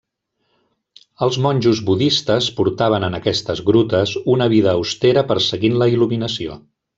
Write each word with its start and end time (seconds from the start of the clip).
Els 1.25 1.35
monjos 1.45 1.81
budistes 1.89 2.47
portaven 2.61 3.05
en 3.09 3.17
aquestes 3.19 3.61
grutes 3.71 4.15
una 4.37 4.49
vida 4.55 4.73
austera 4.79 5.25
perseguint 5.35 5.79
la 5.85 5.91
il·luminació. 5.97 6.59